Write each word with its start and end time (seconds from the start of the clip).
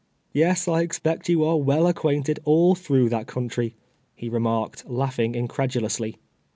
"Yes, 0.33 0.67
I 0.67 0.81
expect 0.81 1.29
you 1.29 1.43
are 1.43 1.57
well 1.57 1.85
acquainted 1.85 2.39
all 2.43 2.73
through 2.73 3.09
that 3.09 3.27
country," 3.27 3.75
he 4.15 4.29
remarked, 4.29 4.89
laughing 4.89 5.35
incredulously. 5.35 6.17